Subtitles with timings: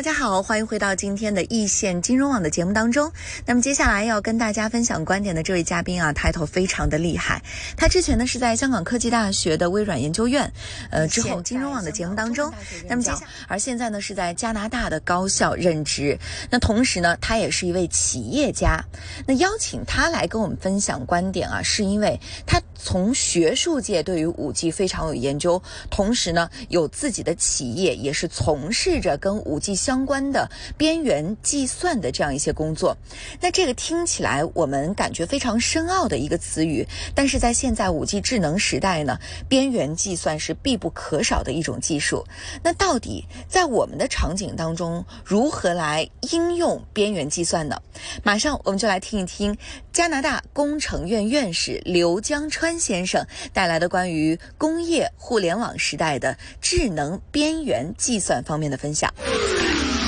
[0.00, 3.12] 大家好，欢迎回到今天的易线金融网的节目当中。
[3.44, 7.42] 那么接下来要跟大家分享观点的这位嘉宾啊，title 非常的厉害。
[7.76, 10.50] 他之前呢是在香港科技大学的微软研究院，
[10.90, 12.50] 呃，之后金融网的节目当中。
[12.88, 16.18] 那么接下而现在呢是在加拿大的高校任职。
[16.48, 18.82] 那同时呢，他也是一位企业家。
[19.26, 32.96] 那邀请他来跟我们分享观点啊，是因为他从学术界对于五 G 非常有研究，同时呢有自己的企业，也是从事着跟五 G 相关的边缘计算的这样一些工作，
[33.40, 42.24] 那这个听起来我们感觉非常深奥的一个词语，但是在现在五 G 智能时代呢，边缘计算是必不可少的一种技术。
[42.62, 47.80] 那到底在我们的场景当中，如何来应用边缘计算呢？
[48.22, 49.56] 马上我们就来听一听
[49.92, 59.12] 加拿大工程院院士刘江川先生带来的关于工业互联网时代的智能边缘计算方面的分享。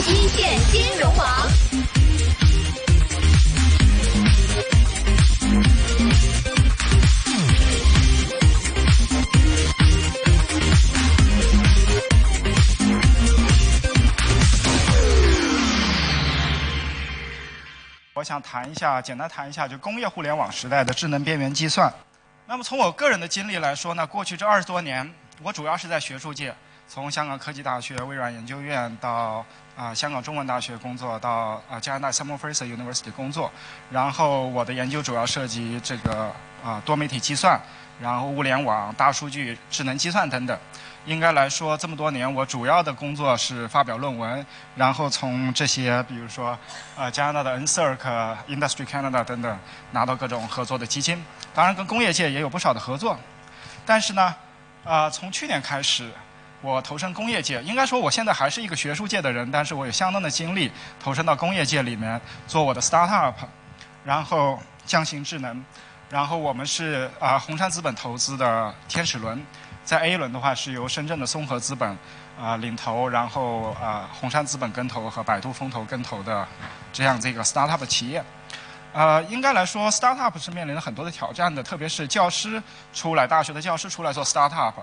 [0.06, 1.48] 一线金融网。
[18.14, 21.92] 我想谈一下，简单谈一下，就工业互联网时代的智能边缘计算。
[22.52, 26.54] 那么从我个人的经历来说呢，过去这二十多年，我主要是在学术界。
[26.86, 29.42] 从香港科技大学、微软研究院到
[29.74, 33.50] 啊香港中文大学工作，到啊加拿大 Simon Fraser University 工作，
[33.90, 36.30] 然后我的研究主要涉及这个
[36.62, 37.58] 啊多媒体计算，
[37.98, 40.58] 然后物联网、大数据、智能计算等等。
[41.04, 44.44] 应该来说，这么多年我主要的工作是发表论文，
[44.76, 46.58] 然后从这些比如说
[46.96, 49.58] 啊加拿大的 NSERC、Industry Canada 等等
[49.90, 51.24] 拿到各种合作的基金。
[51.54, 53.18] 当然跟工业界也有不少的合作，
[53.84, 54.34] 但是呢，
[54.84, 56.10] 啊从去年开始。
[56.64, 60.70] 我投身工业界，应该说我现在还是一个学术界的人，但是我有相当的精力
[61.02, 63.34] 投身到工业界里面做我的 startup，
[64.04, 65.60] 然后匠心智能，
[66.08, 69.44] 然后我们是啊红杉资本投资的天使轮，
[69.84, 71.96] 在 A 轮的话是由深圳的松禾资本
[72.40, 76.46] 啊领投，然后啊红杉资本跟投和百度风投跟投的
[76.92, 78.22] 这样这个 startup 企业。
[78.94, 84.74] 呃，应该来说，startup 是面临了很多的挑战的，特别是教师出来，大学的教师出来做 startup，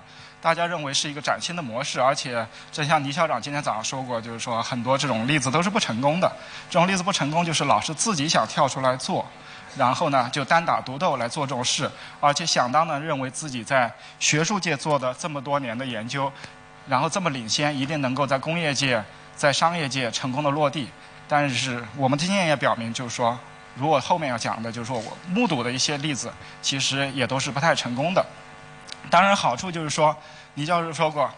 [0.42, 6.28] 大家认为是一个崭新的模式，而且正像倪校长今天早上说过，就是说很多这种例子都是不成功的。
[6.68, 9.24] 这种例子不成功，就是老师自己想跳出来做，
[9.76, 16.32] 然后呢就单打独斗来做这种事，而且想当的认为自己在学术界做的这么多年的研究，
[16.88, 19.02] 然后这么领先，一定能够在工业界、
[19.34, 20.88] 在商业界成功的落地。
[21.28, 23.38] 但是我们经验也表明，就是说。
[23.76, 26.30] 如果后面要讲的，就是说我目睹的一些例子，
[26.60, 28.26] 其实也都是不太成功的。
[29.08, 30.14] 当然，好处就是说，
[30.54, 31.30] 倪教授说过，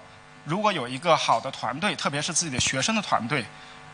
[0.45, 3.45] 如果有一个好的团队，特别是自己的学生的团队，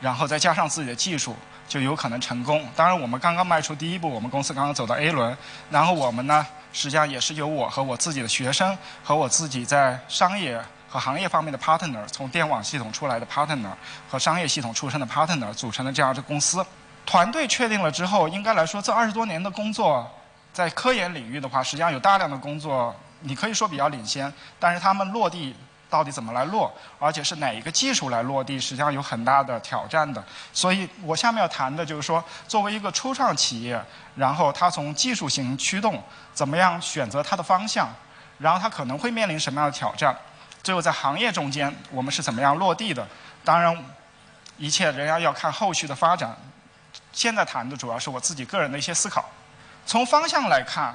[0.00, 1.34] 然后再加上自己的技术，
[1.66, 2.66] 就有可能成功。
[2.76, 5.36] 当然，我们刚刚迈出第一步，我们公司刚刚走到 A 轮，
[5.70, 13.70] 然后我们呢，实际上也是由我和我自己的学生和我自己在商业和行业方面的 partner，从电网系统出来的 partner
[14.08, 16.64] 和商业系统出身的 partner 组成的这样的公司。
[17.04, 20.06] 团队确定了之后，应该来说，这二十多年的工作，
[20.52, 24.32] 在科研领域的话，实际上有大量的工作，你可以说比较领先。
[24.60, 25.54] 但是他们落地
[25.90, 30.22] 到底怎么来落，而且是哪一个技术来落地，实际上有很大的挑战的。
[30.52, 33.82] 所以我下面要谈的就是说，作为一个初创企业，
[34.14, 36.02] 然后它从技术型驱动，
[36.34, 37.88] 怎么样选择它的方向，
[38.38, 40.14] 然后它可能会面临什么样的挑战，
[40.62, 43.06] 最后在行业中间我们是怎么样落地的。
[43.44, 43.76] 当然，
[44.56, 46.36] 一切仍然要看后续的发展。
[47.12, 49.24] 现在谈的主要是我自己个人的一些思考。
[49.86, 50.94] 从方向来看，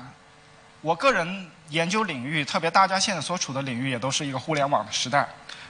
[0.84, 5.26] 我个人研究领域，特别大家现在所处的领域，也都是一个互联网的时代。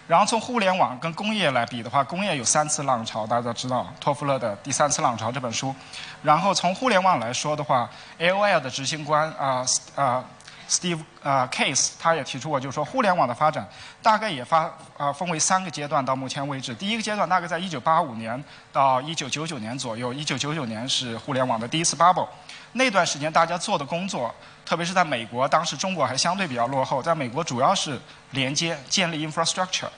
[0.08, 5.74] 然后从互联网跟工业来比的话，工业有三次浪潮，大家都知道托夫勒的《第三次浪潮》这本书。
[6.24, 7.88] 然后从互联网来说的话
[8.18, 9.64] ，AOL 的执行官啊
[9.96, 10.26] 啊。
[10.74, 13.68] Steve 呃 Case 他也提出过，就是说互联网的发展
[14.02, 14.68] 大概也发
[14.98, 16.04] 啊分为三个阶段。
[16.04, 20.12] 到目前为止，第一个阶段大概在1985年到1999年左右。
[20.12, 22.28] 1999年是互联网的第一次 bubble，
[22.72, 24.34] 那段时间大家做的工作，
[24.66, 28.00] 特别是在美国，当时中国还相对比较落后，在美国主要是
[28.32, 29.90] 连接建立 infrastructure。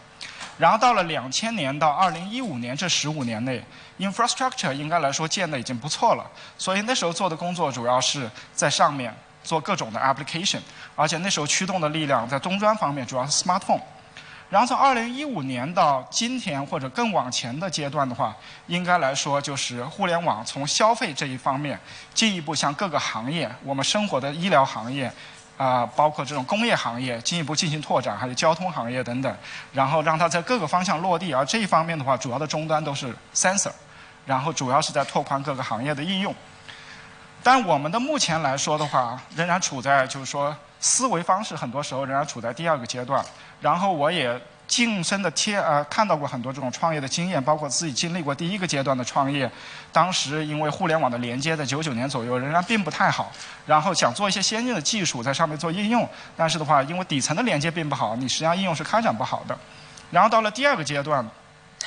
[0.57, 3.61] 然后到了两千年到二零一五年这十五年内
[3.99, 6.25] ，infrastructure 应该来说建的已经不错了。
[6.57, 9.13] 所以那时候做的工作主要是在上面
[9.45, 10.59] 做各种的 application，
[10.95, 13.79] 而且那时候驱动的力量在终端方面主要是 smartphone。
[14.49, 18.35] 然后从二零一五年到今天或者更往前的阶段的话，
[18.67, 21.79] 应该来说就是互联网从消费这一方面
[22.13, 25.11] 进一步向各个行业，我们生活的医疗行业。
[25.57, 29.37] 啊，包括这种工业行业进一步进行拓展，还有交通行业等等，
[29.71, 31.33] 然后让它在各个方向落地。
[31.33, 33.71] 而这一方面的话，主要的终端都是 sensor，
[34.25, 36.35] 然后主要是在拓宽各个行业的应用。
[37.45, 43.23] 但我们的目前来说的话，仍然处在就是说思维方式很多时候仍然处在第二个阶段。
[43.61, 44.41] 然后我也。
[44.67, 49.47] 近身的贴呃看到过很多这种创业的经验，包括自己经历过第一个阶段的创业，
[49.91, 53.31] 当时因为互联网的连接在九九年左右仍然并不太好，
[53.67, 59.55] 然后想做一些先进的技术在上面做应用，但是的话因为底层的连接并不好，你实际上应用是开展不好的，
[60.09, 61.23] 然后到了第二个阶段。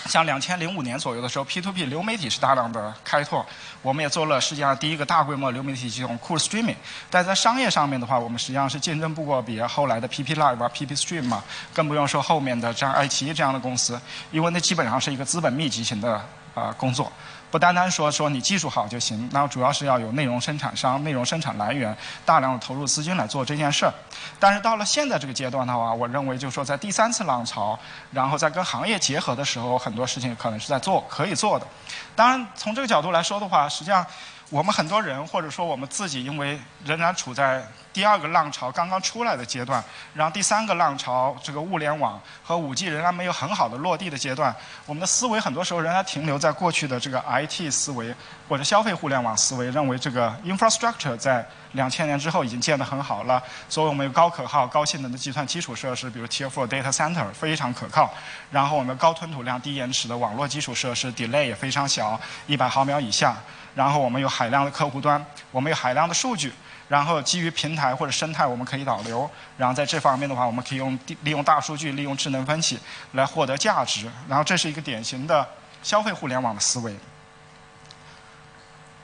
[0.06, 3.44] 像两千零五年左右的时候，P2P 流媒体是大量的开拓，
[3.82, 6.76] 我们也做了世界上第一个大规模流媒体系统 Cool Streaming。
[7.10, 11.42] 但在商业上面的话，我们实际上是竞争不过比后来的 PP Live 啊、PP Stream 嘛，
[11.74, 14.00] 更不用说后面的像爱奇艺这样的公司，
[14.30, 16.24] 因为那基本上是一个资本密集型的
[16.54, 17.12] 啊工作。
[17.50, 23.92] 不单单说说你技术好就行，那主要是要有内容生产商、内容生产来源，大量的投入资金来做这件事儿。
[24.38, 27.78] 但是到了现在这个阶段的话，我认为就是说在第三次浪潮，
[28.12, 31.66] 然后在跟行业结合的时候，很多事情可能是在做可以做的。
[32.14, 34.04] 当然从这个角度来说的话，实际上。
[34.50, 37.62] 我们很多人，或者说我们自己，因为仍然处在
[37.98, 39.82] 第二个浪潮刚刚出来的阶段，
[40.14, 44.54] 然后第三个浪潮这个物联网和五 G 仍然没有很好的落地的阶段，
[44.86, 48.14] 我们的思维很多时候仍然停留在过去的这个 IT 思维
[48.48, 58.14] 或者消费互联网思维，认为这个 infrastructure 在两千年之后已经建得很好了，所以我们有高可靠、高性能的计算基础设施，比如 Tier 4 Data Center 非常可靠，
[58.52, 63.34] 然后我们高吞吐量、低延迟的网络基础设施，delay 也非常小，一百毫秒以下。
[63.74, 66.52] 然后我们有海量的客户端，我们有海量的数据，
[66.88, 69.30] 然后基于平台或者生态，我们可以导流。
[69.56, 72.78] 然后在这方面的话，我们可以用利用大数据、利用智能分析
[73.12, 74.10] 来获得价值。
[74.26, 75.46] 然后这是一个典型的
[75.82, 76.96] 消费互联网的思维。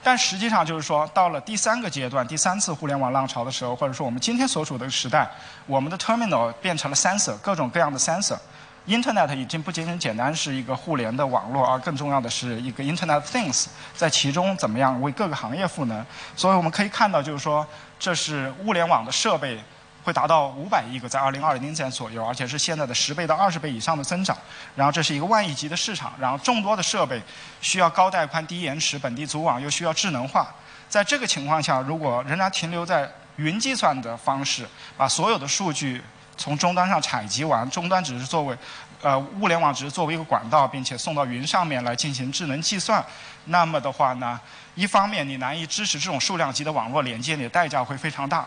[0.03, 5.27] 但实际上就是说，到了第三个阶段、第三次互联网浪潮的时候，或者说我们今天所处的时代，
[5.67, 8.39] 我们的 terminal 变成了 sensor，各种各样的 sensor。
[8.87, 13.65] Internet 已经不仅仅简单是一个互联的网络，而更重要的是一个 Internet Things，
[13.97, 16.05] 在其中怎么样为各个行业赋能？
[16.37, 17.67] 所以我们可以看到，就是说，
[17.99, 19.59] 这是物联网的设备
[20.05, 24.37] 会达到五百亿个，在二零二零年左右，而且是现在的十倍到二十倍以上的增长。
[24.77, 27.23] 然后这是一个万亿级的市场，然后众多的设备
[27.63, 30.55] 需要高带宽、低延迟、本地组网，又需要智能化。
[30.91, 36.03] 在这个情况下，如果仍然停留在云计算的方式，把所有的数据。
[36.37, 38.57] 从终端上采集完，终端只是作为，
[39.03, 43.05] 呃，物联网只是作为一个管道，并且送到云上面来进行智能计算。
[43.47, 44.41] 那么的话呢，
[44.75, 48.43] 一方面你难以支持这种数量级的网络连接，你的代价会非常大；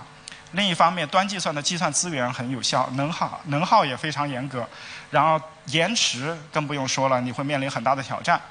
[0.51, 4.67] 另一方面，端计算的计算资源很有效，能耗能耗也非常严格，
[5.11, 8.41] 然后延迟更不用说了，你会面临很大的挑战。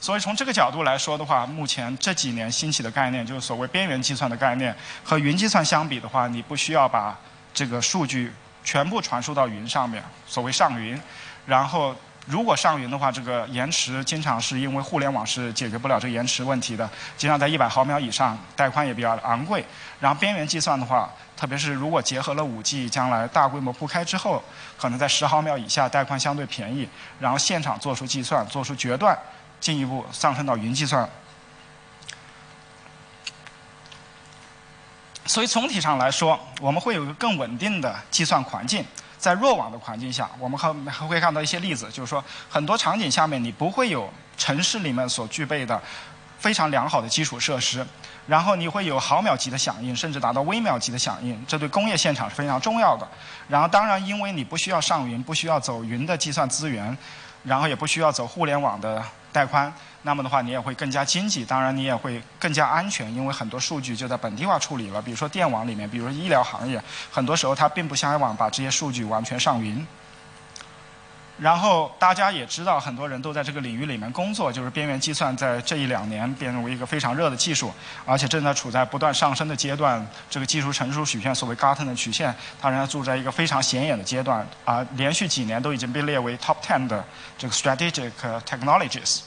[0.00, 7.16] 所以从这个角度来说的话，目前这几年兴起的概念，就是所谓边缘计算的概念，和云计算相比的话，你不需要把
[7.54, 8.32] 这个数据。
[8.64, 11.00] 全部传输到云上面，所谓上云。
[11.46, 11.94] 然后，
[12.26, 16.88] 如果上云的话，这个延迟经常是因为互联网是解决不了这个延迟问题的，
[17.18, 19.62] 经常在一百毫秒以上，带宽也比较昂贵。
[20.00, 24.42] 然后边缘计算的话，特别是如果结合了五 G，将来大规模铺开之后，
[24.78, 26.88] 可能在十毫秒以下，带宽相对便宜。
[27.20, 29.16] 然后现场做出计算，做出决断，
[29.60, 31.06] 进一步上升到云计算。
[35.34, 38.84] 所以总体上来说，我们会有一个更稳定的计算环境。
[39.18, 45.82] 在弱网的环境下，我们还还会看到一些例子，就是说很多场景下面你不会有城市里面所具备的
[46.38, 47.84] 非常良好的基础设施，
[48.28, 53.04] 然后你会有毫秒级的响应，甚至达到微秒级的响应，这对工业现场是非常重要的。
[53.48, 56.96] 然后当然，因为你不需要上云，不需要走云的计算资源，
[57.42, 59.72] 然后也不需要走互联网的带宽。
[60.02, 65.02] 那么的话，你也会更加经济，当然你也会更加安全，因为很多数据就在本地化处理了。
[65.02, 69.84] 比如说电网里面，比如说医疗行业，很多时候它并不向往把这些数据完全上云。
[71.36, 77.72] 然后大家也知道，很多人都在这个领域里面工作，就是边缘计算在这一两年变为一个非常热的技术，
[78.06, 80.06] 而且正在处在不断上升的阶段。
[80.30, 87.04] 这个技术成熟曲线，所谓 Gartner 曲线，它仍然处在一个非常显眼的阶段，啊，连续几年都已经被列为 Top Ten 的
[87.36, 88.12] 这个 Strategic
[88.46, 89.22] Technologies。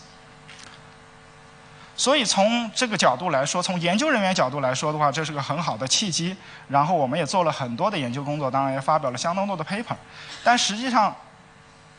[1.98, 6.38] 所以从这个角度来说，从研究人员角度来说的话，这是个很好的契机。
[6.70, 9.96] 然后我们也做了很多的研究工作，当然也发表了相当多的 paper。
[10.44, 11.14] 但实际上，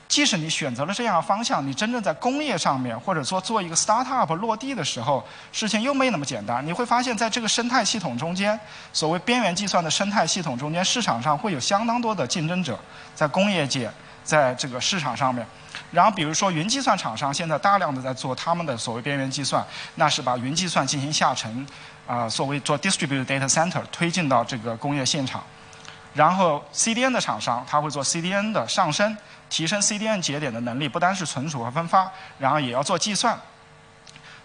[0.08, 5.22] 即使你选择了这样的方向，你真正在工业上面，或者说做一个 startup 落地的时候，
[5.52, 6.66] 事情又没那么简单。
[6.66, 8.58] 你会发现在这个生态系统中间，
[8.90, 12.78] 所谓边缘计算的生态系统中间，市场上会有相当多的竞争者，
[13.14, 13.90] 在工业界，
[14.24, 15.46] 在这个市场上面。
[15.90, 19.62] 然后比如说云计算厂商现在大量的在做他们的所谓边缘计算，
[19.96, 21.66] 那是把云计算进行下沉，
[22.06, 25.42] 啊，所谓做 distributed data center 推进到这个工业现场。
[26.14, 29.14] 然后 CDN 的厂商，他会做 CDN 的上升。
[29.48, 33.38] 提升 CDN 节点的能力，不单是存储和分发，然后也要做计算。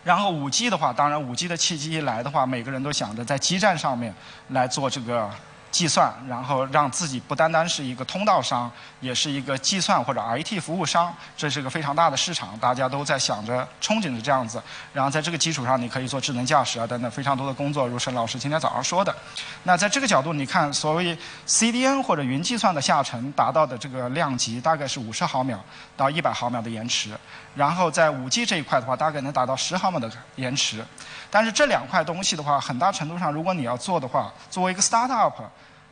[0.03, 4.13] 然后 5G 的话，当然 5G 的契机一来的话，每个人都想着在基站上面
[4.50, 5.29] 来做这个。
[5.74, 14.62] 计算，然后让自己不单单是一个通道商，也是一个计算或者 IT 服务商，这是一个非常大的市场，大家都在想着、憧憬着这样子。
[14.94, 19.13] 然后在这个基础上，你可以做智能驾驶啊等等非常多的工作，如沈老师今天早上说的。
[19.63, 25.60] 那在这个角度，你看，所谓 CDN 或者云计算的下沉达到的这个量级，大概是五十毫秒
[25.98, 27.18] 到一百毫秒的延迟。
[27.56, 30.86] 然后在 5G 这一块的话，大概能达到十毫秒的延迟。
[31.32, 35.34] 但是这两块东西的话，很大程度上，如果你要做的话，作为一个 startup。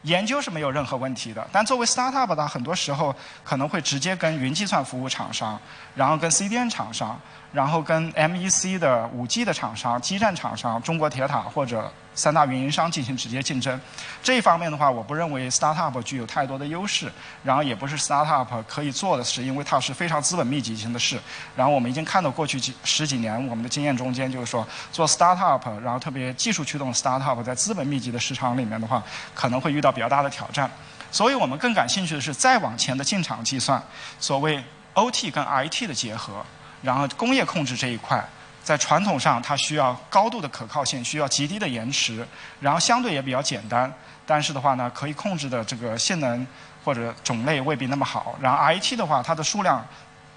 [0.03, 5.59] 研究是没有任何问题的，但作为 startup 的，很多时候可能会直接跟云计算服务厂商，
[5.95, 7.19] 然后跟 CDN 厂商。
[7.51, 13.77] 然后跟 MEC 的 5G 的厂商、基站厂商、中国铁塔或者三大运营商进行直接竞争，
[14.23, 17.11] 这一方面的话，我不认为 startup 具有太多的优势，
[17.43, 21.19] 然后也不是 startup 可以做的事，因为它是非常资本密集型的事。
[21.53, 29.03] 然后我们已经看到过去几十几年我们的经验中间，就是说做 startup，然后特别技术驱动 startup 在资本密集的市场里面的话，
[29.35, 30.69] 可能会遇到比较大的挑战。
[31.11, 33.81] 所以我们更感兴趣的是再往前的进场计算，
[34.19, 36.43] 所谓 OT 跟 IT 的结合。
[36.81, 38.23] 然后工业控制这一块，
[38.63, 42.27] 在传统上它需要高度的可靠性，需要极低的延迟，
[42.59, 43.93] 然后相对也比较简单。
[44.25, 46.47] 但是的话呢，可以控制的这个性能
[46.83, 48.35] 或者种类未必那么好。
[48.41, 49.85] 然后 IT 的话，它的数量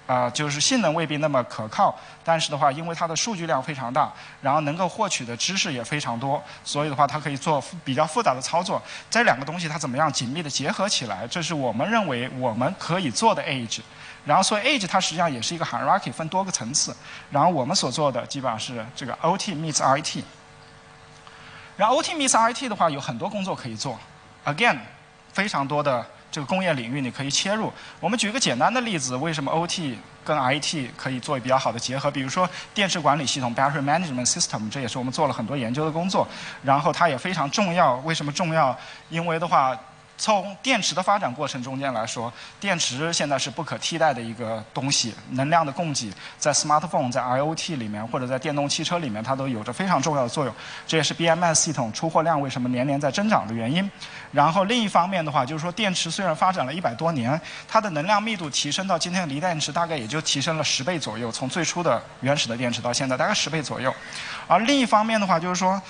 [0.07, 1.97] 啊，就是性能未必那么可靠。
[2.23, 8.81] 但是的话，因为它的数据量非常大，然后能够获取的知识也非常多，所以的话，它可以做比较复杂的操作。
[9.09, 11.27] 这两个东西它怎么样紧密的结合起来？
[11.27, 13.81] 这是我们认为我们可以做的 AGE。
[14.25, 16.95] 然后，所以 age 它实际上也是一个 hierarchy，分多个层次。
[17.29, 20.23] 然后我们所做的基本上是这个 OT meets IT。
[21.77, 23.99] 然后 OT meets IT 的话，有很多工作可以做。
[24.45, 24.79] Again，
[25.31, 26.03] 非常多的
[26.35, 27.71] 这个工业领域你可以切入。
[28.01, 32.11] 我们举一个简单的例子，为什么 OT 跟 IT 可以做比较好的结合？
[32.11, 36.27] 比如说电池管理系统 （Battery Management System），这也是我们做了很多研究的工作。
[36.61, 37.95] 然后它也非常重要。
[37.99, 38.77] 为什么重要？
[39.09, 39.79] 因为的话。
[40.17, 45.13] 从电池的发展过程中间来说，电池现在是不可替代的一个东西。
[45.31, 50.55] 能量的供给在 smartphone、在 IoT 里面或者在电动汽车里面，它都有着非常重要的作用。
[50.87, 53.89] 这也是 BMS 系统出货量为什么年年在增长的原因。
[54.31, 61.31] 然后另一方面的话，就是说电池虽然发展了一百多年，它的能量密度提升到今天的锂电池大概也就提升了十倍左右。
[61.31, 63.93] 从最初的原始的电池到现在，大概十倍左右。
[64.47, 65.81] 而另一方面的话，就是说。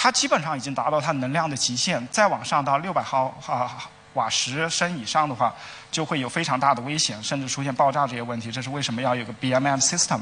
[0.00, 5.52] 它基本上已经达到它能量的极限，再往上到六百毫啊瓦时升以上的话，
[5.90, 8.52] 就会有非常大的危险，甚至出现爆炸这些问题。
[8.52, 10.20] 这是为什么要有个 BMM system，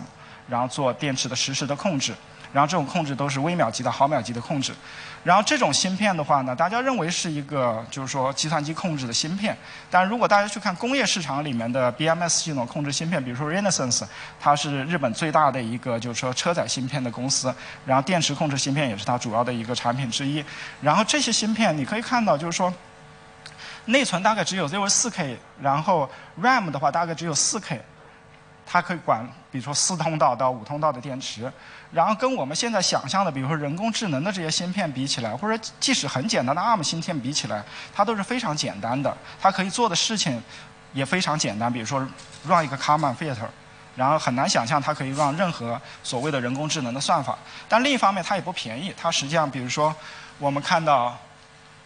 [0.48, 2.14] 然后做电池的实时的控制。
[2.52, 4.72] 然后这种控制都是微秒级的、毫秒级的控制。
[5.24, 9.56] 然后这种芯片的话呢，大家认为是一个就是说计算机控制的芯片。
[9.90, 14.04] 但如果大家去看工业市场里面的 BMS 系统控制芯片，比如说 Renesas，
[14.40, 17.52] 它是日本最大的一个就是说车载芯片的公司。
[17.84, 20.44] 然后电池控制芯片也是它主要的一个产品之一。
[20.80, 22.72] 然后这些芯片你可以看到就是说，
[23.86, 26.08] 内存大概只有只有四 K，然后
[26.40, 27.80] RAM 的话大概只有四 K。
[28.68, 31.50] 它可以管，比如说四通道到五通道的电池，
[31.92, 39.16] 然后跟我们现在想象的，比如说人工智能的这些芯片比起来，或者即使很简单的 ARM 芯片比起来，它都是非常简单的。
[39.40, 40.42] 它可以做的事情
[40.92, 42.00] 也非常简单，比如说
[42.44, 43.46] run 一个 Kalman filter，
[43.94, 47.38] 然后很难想象它可以 run 任何所谓的人工智能的算法。
[47.68, 48.92] 但另一方面，它也不便宜。
[48.96, 49.94] 它实际上，比如说
[50.38, 51.16] 我们看到。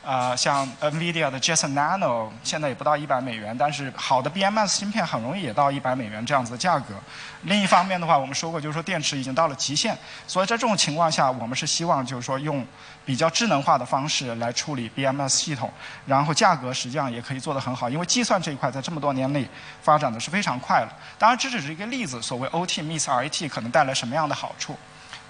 [0.04, 6.94] 啊，像 NVIDIA 的 Jetson Nano 现在也不到一百美元，但是好的 BMS 芯片很容易也到一百美元这样子的价格。
[7.42, 12.66] 另一方面的话，我们说过，就是说电池已经到了极限，所以在这种情况下，我们是希望就是说用
[13.04, 15.70] 比较智能化的方式来处理 BMS 系统，
[16.06, 19.46] 然后价格实际上也可以做得很好，因为计算这一块在这么多年内
[19.82, 20.92] 发展的是非常快了。
[21.18, 24.74] 当然，这只是一个例子，所谓 OT meets RT 可能带来什么样的好处？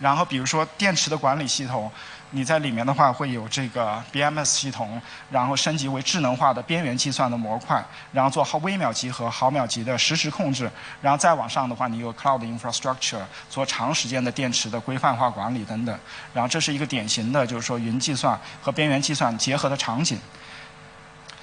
[0.01, 1.91] 然后比如说电池的管理系统。
[2.33, 5.03] 你在里面的话会有这个 BMS 系统，
[5.33, 10.71] 然后升级为智能化的边缘计算的模块，然后做毫微秒级和毫秒级的实时控制，
[11.03, 15.99] 然后再往上的话，你有 Cloud Infrastructure 做长时间的电池的规范化管理等等，
[16.33, 20.17] 然后这是一个典型的就是说云计算和边缘计算结合的场景。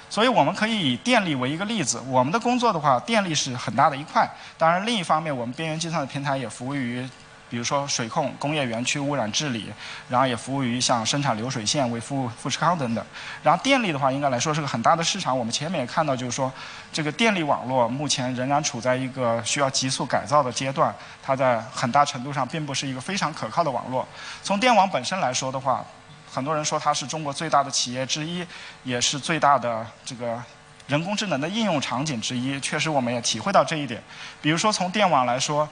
[0.08, 4.28] 所所以我们可以以电力为一个例子，我们的工作的话，电力是很大的一块。
[4.56, 7.08] 当然，另一方面，我们边缘计算的平台也服务于。
[7.50, 9.72] 比如说水控、工业园区污染治理，
[10.08, 13.04] 然后也服务于像生产流水线、为富富士康等等。
[13.42, 15.36] 然后电力的话，应该来说是个很大的市场。
[15.36, 16.52] 我们前面也看到，就是说
[16.92, 24.06] 这个电力网络目前仍然处在一个需要急速改造的阶段，它在很大程度上并不是一个非常可靠的网络。
[24.42, 25.84] 从电网本身来说的话，
[26.30, 28.46] 很多人说它是中国最大的企业之一，
[28.84, 30.38] 也是最大的这个
[30.86, 32.60] 人工智能的应用场景之一。
[32.60, 34.02] 确实，我们也体会到这一点。
[34.42, 35.66] 比如说从电网来说。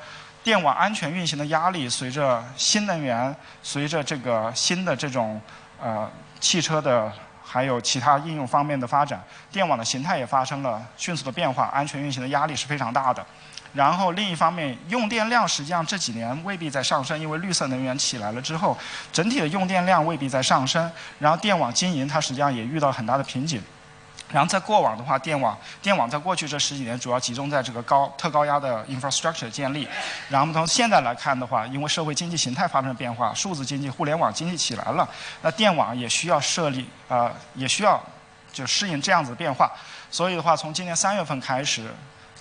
[0.47, 3.35] 电网安全运行的压力，随着新能源、
[3.65, 5.41] 随着这个新的这种
[5.83, 7.13] 呃汽车的
[7.43, 13.27] 还有其他应用方面的发展，电网的形态也发生了迅速的变化，安全运行的压力是非常大的。
[13.73, 18.79] 然后另一方面，用电量实际上这几年未必在上升，因为绿色能源起来了之后，
[19.13, 20.89] 整体的用电量未必在上升。
[21.19, 23.61] 然后电网经营它实际上也遇到很大的瓶颈。
[24.33, 29.89] 然后在过往的话，电网电网在过去这十几年主要集中在这个高特高压的 infrastructure 建立。
[30.29, 35.09] 然后从现在来看的话，因为社会经济形态发生了变化，数字经济、互联网经济起来了，
[35.43, 38.03] 那电网也需要设立啊，也需要
[38.53, 39.71] 就适应这样子的变化。
[40.11, 41.89] 所以的话，从今年三月份开始，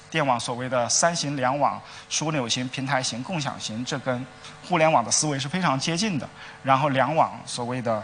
[0.10, 4.26] 电网所谓的三型联网、枢纽型、平台型、共享型，这跟
[4.68, 6.28] 互联网的思维是非常接近的。
[6.64, 8.04] 然后两网所谓的。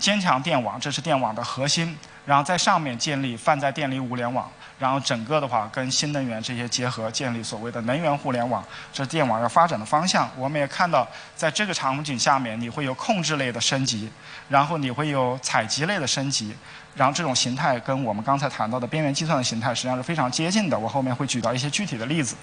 [0.00, 8.64] 坚强电网，这是电网的核心，然后在上面建立泛在电力物联网，然后整个的话跟新能源这些结合，建立所谓的能源互联网，
[8.94, 10.28] 这是电网要发展的方向。
[10.36, 14.10] 我们也看到，在这个场景下面，你会有控制类的升级，
[14.48, 16.56] 然后你会有采集类的升级，
[16.96, 20.78] 然后这种形态跟我们刚才谈到的边缘计算的形态实际上是非常接近的。
[20.78, 22.34] 我后面会举到一些具体的例子。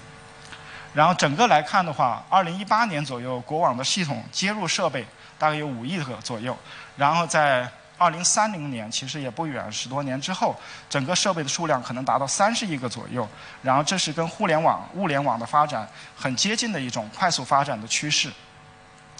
[0.94, 5.04] 然后整个来看的话，二零一八年左右，国网的系统接入设备
[5.38, 6.56] 大概有五亿个左右。
[6.96, 10.54] 然后在二零三零年，其实也不远，十多年之后，
[10.88, 13.28] 整个设备的数量可能达到三十亿个左右。
[13.60, 18.30] 然后这是跟互联网、物联网的发展很接近的一种快速发展的趋势。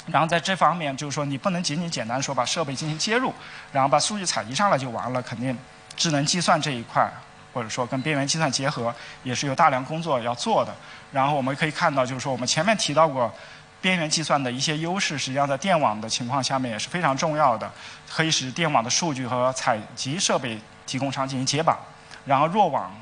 [0.06, 3.34] 然后在这方面，就是说你不能仅仅简单说把设备进行接入，
[3.72, 5.20] 然后把数据采集上来就完了。
[5.20, 5.58] 肯定
[5.96, 7.11] 智能计算这一块，
[7.52, 10.72] 或者说跟边缘计算结合，也是有大量工作要做的。
[11.11, 13.35] 然后我们可以看到，就是说我们前面提到过。
[13.81, 17.71] 边缘计算的一些优势，实际上在电网的情况下面也是非常重要的，
[18.11, 21.79] 可以使电网的数据和采集设备提供商进行解绑，
[22.25, 22.93] 然后弱网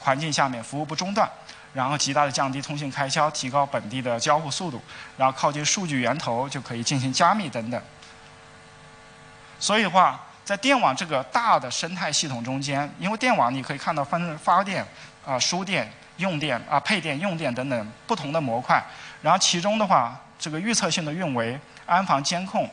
[0.00, 1.28] 环境下面服务不中断，
[1.74, 4.80] 然后极大的降低通信开销，提高本地的交互速度，
[5.16, 7.80] 然后靠近数据源头就可以进行加密等等。
[9.60, 14.86] 所以的话，在电网这个大的生态系统中间，因为电网你可以看到分发电、
[15.26, 18.80] 啊输电、用电、啊配电、用电等等不同的模块。
[19.20, 22.70] 然后其中的话，这个预测性的运维、安防监控，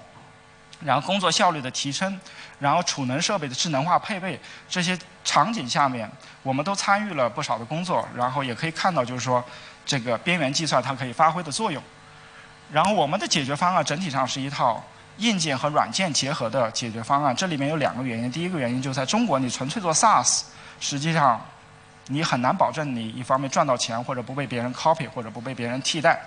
[0.82, 2.20] 然后工作效率的提升，
[2.60, 6.08] 然后储能设备的智能化配备，这些场景下面，
[6.44, 8.08] 我们都参与了不少的工作。
[8.16, 9.44] 然后也可以看到，就是说，
[9.86, 11.82] 这个边缘计算它可以发挥的作用。
[12.72, 14.84] 然后我们的解决方案整体上是一套
[15.18, 17.36] 硬件和软件结合的解决方案。
[17.36, 20.42] 这里面有两个原因，第一个原因就是在中国，你纯粹做 SaaS，
[20.80, 21.40] 实际上
[22.08, 26.20] 你很难保证你一方面赚到钱，或者不被别人 copy，或者不被别人替代。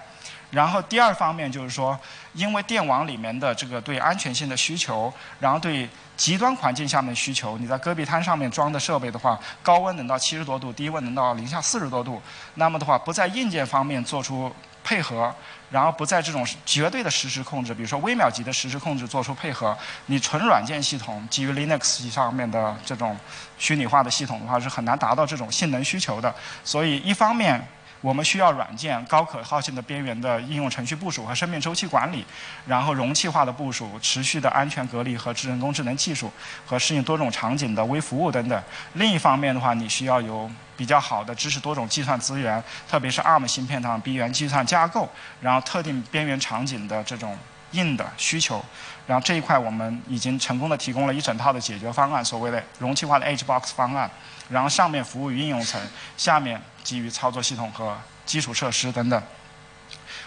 [0.51, 1.99] 然后第二方面就是说，
[2.33, 5.87] 因为电网里面的这个对安全性的需求，然后对
[6.17, 12.21] 极端环境下面需求，你在戈壁滩上面装的设备的话，高温能到七十多度，低温能到零下四十多度，
[12.55, 14.51] 那么的话不在硬件方面做出
[14.89, 15.35] 配合，
[15.71, 23.15] 然后不在这种绝对的实时控制，比如说微秒级的实时控制做出配合，你纯软件系统基于 Linux 上面的这种
[23.59, 26.35] 虚拟化的系统的话，是很难达到这种性能需求的。
[26.65, 27.63] 所以一方面。
[28.01, 32.25] 我们需要软件高可靠性的边缘的应用程序部署和生命周期管理，
[32.67, 36.31] 然后容器化的部署、持续的安全隔离和智人工智能技术
[36.65, 38.63] 和适应多种场景的微服务等等。
[38.95, 45.09] 另一方面的话，你需要有比较好的支持多种计算资源，特别是 ARM 芯片上边缘计算架构，
[45.41, 47.37] 然后特定边缘场景的这种
[47.73, 48.65] 硬的需求。
[49.07, 54.11] 然后这一块我们已经成功的提供了一整套的解决方案，所谓的容器化的 Edge Box 方案。
[54.51, 55.81] 然后上面服务于应用层，
[56.17, 59.23] 下面基于操作系统和基础设施等等。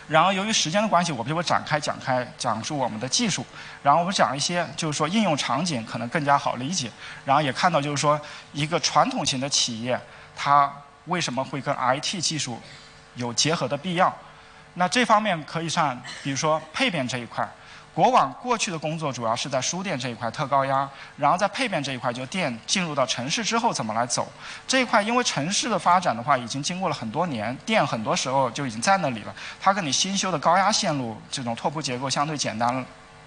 [0.08, 3.45] 然后由于时间的关系，我们就会展开讲开讲述我们的技术。
[3.82, 6.91] 然后我们讲一些就是说应用场景可能更加好理解。
[7.23, 8.19] 然后也看到就是说
[8.51, 9.99] 一个传统型的企业，
[10.36, 10.71] 它
[11.06, 12.60] 为什么会跟 IT 技术
[13.15, 14.13] 有结合的必要？
[14.75, 17.47] 那这方面可以算，比如说配变这一块。
[17.93, 24.31] 国网过去的工作主要是在输电这一块特高压，然后在配变这一块，就电进入到城市之后怎么来走
[24.65, 29.36] 这一块，因为城市的发展的话，已经经过了很多年，电很多时候就已经在那里了。
[29.60, 32.73] 它跟你新修的高压线路这种拓扑结构相对简单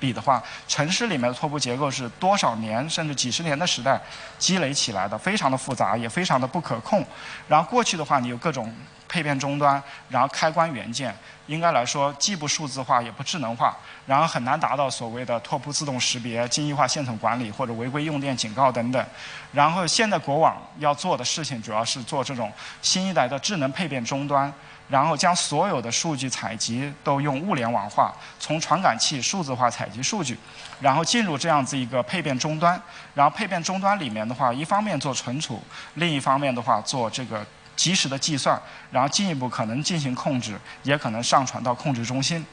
[0.00, 4.00] 比的话，城市里面的拓扑结构是多少年甚至几十年的时代
[4.38, 7.04] 积累起来的，非常的复杂，也非常的不可控。
[7.48, 8.74] 然后过去的话，你有各种
[9.09, 11.14] 配变终端，然后开关元件，
[11.46, 13.76] 应该来说既不数字化也不智能化，
[14.07, 19.07] 然后很难达到所谓的拓扑自动识别、精益化线程管理或者违规用电警告等等。
[19.52, 22.52] 然后现在国网要做的事情，主要是做这种
[22.83, 24.52] 新一代的智能配变终端。
[24.88, 30.38] 然后将所有的数据采集都用物联网化，从传感器数字化采集数据，
[30.81, 32.81] 然后进入这样子一个配变终端。
[33.14, 35.62] 然后配变终端里面的话，一方面做存储，
[35.94, 37.44] 另一方面的话做这个
[37.75, 42.44] 及时的计算，然后进一步可能进行控制，也可能上传到控制中心。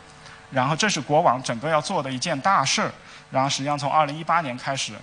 [0.51, 2.91] 然后这是国网整个要做的一件大事儿。
[3.29, 4.93] 然后实际上从二零一八年开始。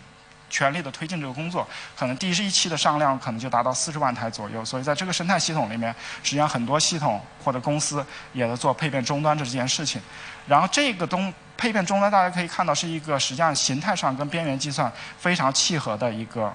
[0.50, 4.64] 全力的推进这个工作，可能第一期的上量可能就达到四十万台左右。
[4.64, 10.00] 所以在这个生态系统里面，实际上很多系统或者公司也在做配变终端这件事情。
[10.46, 16.50] 然后这个东配变终端，大家可以看到是一个实际上形态上跟边缘计算非常契合的一个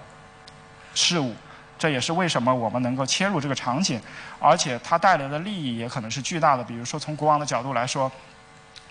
[0.95, 1.35] 事物。
[1.77, 4.01] 这也是为什么我们能够切入这个场景，
[4.39, 6.63] 而且它带来的利益也可能是巨大的。
[6.63, 8.11] 比如说从国网的角度来说，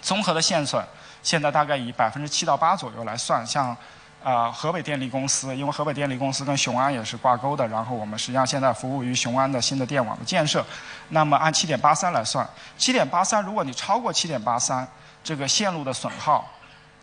[0.00, 0.84] 综合的线损
[1.22, 3.76] 现在大概以百分之七到八左右来算，像。
[4.24, 10.64] 啊，河北电力公司，因为河北电力公司跟雄安也是挂钩的，然后我们实际上现在服务于雄安的新的电网的建设。
[11.08, 14.86] 那么按七点八三来算，七点八三，如果你超过七点八三，
[15.24, 16.48] 这个线路的损耗，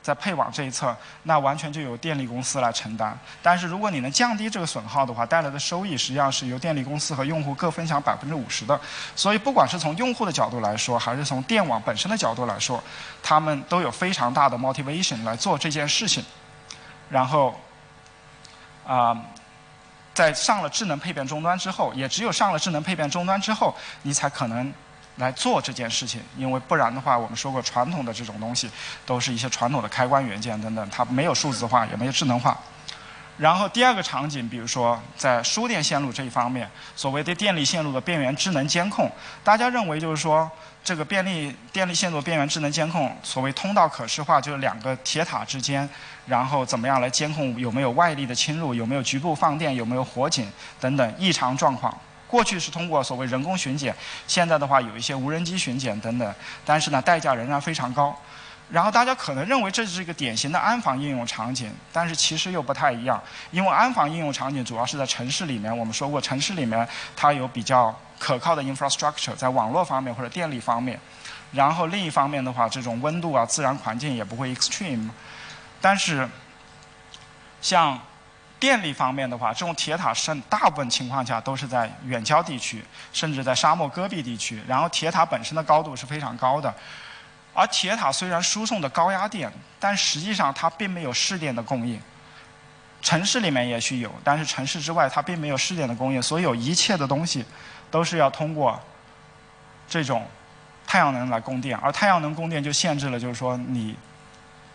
[0.01, 3.17] 在配网这一侧，那完全就由电力公司来承担。
[3.43, 8.79] 但是如果你能降低这个损耗的话，带来的收益实际上是由电力公司和用户各分享百分之五十的。
[9.15, 12.82] 所以不管是从用户的角度来说，还是从电网本身的角度来说，
[13.21, 16.23] 他们都有非常大的 motivation 来做这件事情。
[17.10, 17.60] 然后，
[18.86, 19.17] 啊，
[20.13, 24.72] 在上了智能配变终端之后，也只有上了智能配变终端之后，你才可能
[25.17, 26.22] 来做这件事情。
[26.38, 28.69] 因为不然的话，我们说过，传统的这种东西
[29.06, 32.58] 都是一些传统的开关元件等等，它没有数字化，也没有智能化。
[33.38, 39.12] 然后第二个场景，比如说在输电线路这一方面，所谓的电力线路的边缘智能监控，
[39.43, 40.50] 大家认为就是说。
[40.89, 45.88] 这个便利电力线路边缘智能监控，所谓通道可视化，就是两个铁塔之间，
[46.25, 51.95] 然后怎么样来监控有没有外力的侵入，有没有局部放电，有没有火警等等异常状况。
[52.25, 56.34] 过去是通过所谓人工巡检，现在的话有一些无人机巡检等等，
[56.65, 58.19] 但是呢代价仍然非常高。
[58.71, 65.75] 然后大家可能认为这是一个典型的安防应用场景，但是其实又不太一样，因为安防应用场景主要是在城市里面。
[65.75, 70.99] 我们说过，城市里面它有比较可靠的 infrastructure，在网络方面或者电力方面。
[71.51, 75.10] 然后另一方面的话，这种温度啊、自然环境也不会 extreme。
[75.82, 76.29] 但是
[77.60, 77.99] 像
[78.60, 84.62] 电力方面的话，这种铁塔是大部分情况下都是在远郊地区，甚至在沙漠戈壁地区。
[84.67, 86.71] 然后铁塔本身的高度是非常高的。
[87.54, 92.00] 而铁塔虽然输送的高压电，但实际上它并没有市电的供应。
[93.02, 97.46] 城市里面也许有，但是城市之外它并没有市电的供应，所有一切的东西
[97.90, 98.80] 都是要通过
[99.88, 100.26] 这种
[100.86, 101.78] 太阳能来供电。
[101.80, 103.96] 而太阳能供电就限制了，就是说你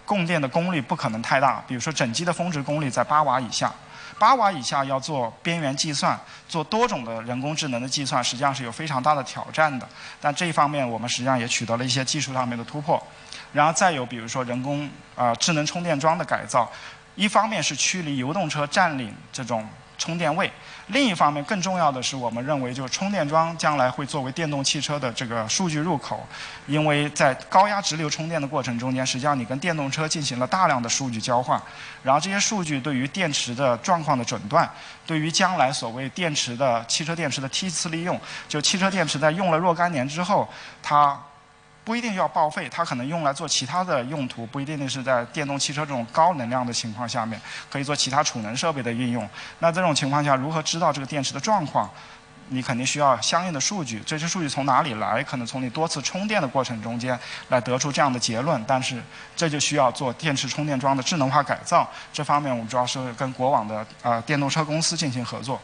[0.05, 3.73] 供电的功率不可能太大，比如说整机的峰值功率在八瓦以下。
[4.18, 9.88] 八瓦以下要做边缘计算，做多种的人工智能的计算，实际上是有非常大的挑战的。
[10.20, 13.03] 但这一方面，我们实际上也取得了一些技术上面的突破。
[13.53, 16.70] 然后再有，比如说人工啊智能充电桩的改造，
[17.14, 19.68] 一方面是驱离油动车占领这种。
[19.96, 20.50] 充电位，
[20.88, 26.26] 另一方面更重要的是，我们认为就是充电桩将来会作为电动汽车的这个数据入口，
[26.66, 31.61] 因为在高压直流充电的过程中间，实际上你跟电动车进行了大量的数据交换，
[32.02, 34.68] 然后这些数据对于电池的状况的诊断，
[35.07, 40.48] 对于将来所谓电池的汽车电池的梯次利用，就汽车电池在用了若干年之后，
[40.83, 41.18] 它。
[41.85, 49.29] 不一定要报废，它可能用来做其他的用途，不一定是在电动汽车这种高能量的情况下面，可以做其他储能设备的运用。
[49.59, 51.90] 那这种情况下，如何知道这个电池的状况？
[52.49, 55.23] 你肯定需要相应的数据，这些数据从哪里来？
[55.25, 57.18] 可能从你多次充电的过程中间
[57.49, 58.62] 来得出这样的结论。
[58.66, 59.03] 但是
[59.35, 65.59] 这就需要做电池充电桩的智能化改造，这方面我们主要是跟国网的呃电动车公司进行合作。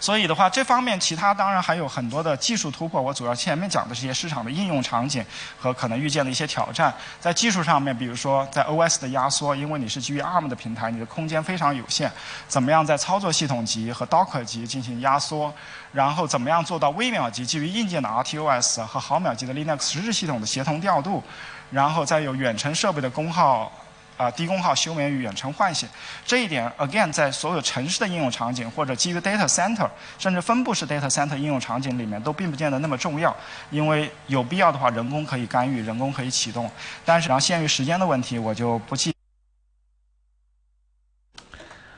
[0.00, 3.02] 所以的话，这方面其他当然还有很多的技术突破。
[3.02, 5.24] 我主要前面讲的是一些市场的应用场景
[5.58, 6.94] 和可能遇见的一些挑战。
[7.18, 12.10] 在技术上面，比如说在 OS 的压缩，因为你是基于 ARM 的平台，你的空间非常有限。
[12.46, 15.52] 怎么样在操作系统级和 Docker 级进行压缩？
[15.92, 21.22] 然后怎么样做到微秒级基于硬件的 RTOS 和毫秒级的 Linux 实时系统的协同调度？
[21.70, 23.70] 然后再有远程设备的功耗。
[24.18, 25.88] 啊低功耗休眠与远程唤醒。
[26.26, 33.34] 这一点，again，在所有城市的应用场景或者基于 data center 甚至分布式 data center 应用场景里面，都并不见得那么重要。
[33.70, 36.70] 因为有必要的话，人工可以干预，人工可以启动。
[37.04, 39.14] 但是，然后限于时间的问题，我就不记。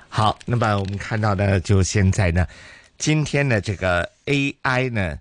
[0.09, 2.47] 好，那么我们看到呢，就现在呢，
[2.99, 5.19] 今天的这个 AI 呢。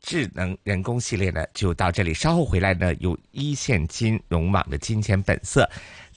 [0.00, 2.14] 智能人工系列呢，就到这里。
[2.14, 5.68] 稍后回来呢，有一线金融网的金钱本色。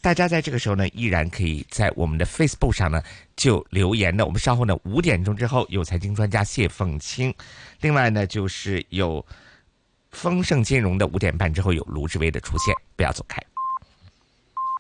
[0.02, 3.04] 大家在这个时候呢，依然可以在我们的 Facebook 上呢
[3.36, 4.26] 就留言的。
[4.26, 7.34] 我们稍后呢五点钟之后有财经专家谢凤清，
[7.82, 9.24] 另外呢就是有
[10.10, 13.51] 丰盛金融的五点半之后有卢志威的出现，不要走开。